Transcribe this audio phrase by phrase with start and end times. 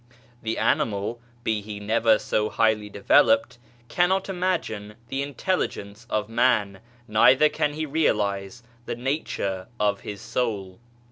[0.41, 7.49] The animal, be he never so highly developed, cannot imagine the intelligence of man, neither
[7.49, 10.79] can he realize the nature of his soul.